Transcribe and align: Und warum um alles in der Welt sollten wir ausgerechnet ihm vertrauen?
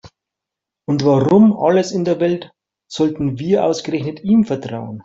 Und 0.87 1.05
warum 1.05 1.51
um 1.51 1.57
alles 1.59 1.91
in 1.91 2.05
der 2.05 2.19
Welt 2.19 2.49
sollten 2.89 3.37
wir 3.37 3.65
ausgerechnet 3.65 4.23
ihm 4.23 4.45
vertrauen? 4.45 4.99